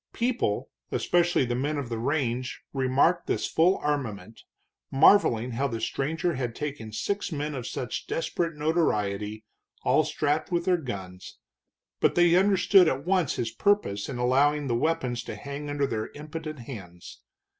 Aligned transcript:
People, 0.13 0.71
especially 0.91 1.45
the 1.45 1.53
men 1.53 1.77
of 1.77 1.87
the 1.89 1.99
range, 1.99 2.63
remarked 2.73 3.27
this 3.27 3.45
full 3.45 3.77
armament, 3.83 4.41
marveling 4.89 5.51
how 5.51 5.67
the 5.67 5.79
stranger 5.79 6.33
had 6.33 6.55
taken 6.55 6.91
six 6.91 7.31
men 7.31 7.53
of 7.53 7.67
such 7.67 8.07
desperate 8.07 8.55
notoriety 8.55 9.43
all 9.83 10.03
strapped 10.03 10.51
with 10.51 10.65
their 10.65 10.77
guns, 10.77 11.37
but 11.99 12.15
they 12.15 12.35
understood 12.35 12.87
at 12.87 13.05
once 13.05 13.35
his 13.35 13.51
purpose 13.51 14.09
in 14.09 14.17
allowing 14.17 14.65
the 14.65 14.73
weapons 14.73 15.23
to 15.23 15.35
hang 15.35 15.69
under 15.69 15.85
their 15.85 16.09
impotent 16.15 16.57
hands. 16.61 17.21